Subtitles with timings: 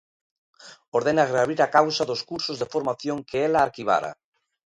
[0.99, 4.11] Ordena reabrir a causa dos cursos de formación que ela arquivara.